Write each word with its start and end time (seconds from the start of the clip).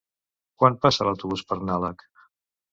Quan 0.63 0.77
passa 0.87 1.07
l'autobús 1.09 1.45
per 1.53 1.61
Nalec? 1.71 2.05